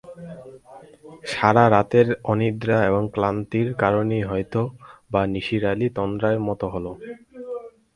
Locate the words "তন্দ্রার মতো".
5.97-6.65